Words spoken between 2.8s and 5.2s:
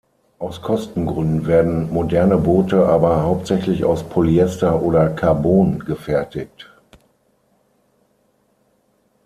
aber hauptsächlich aus Polyester oder